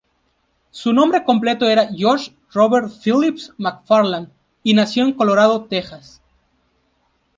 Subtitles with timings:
[0.71, 4.31] Su nombre completo era George Robert Phillips McFarland,
[4.63, 6.23] y nació en Colorado, Texas.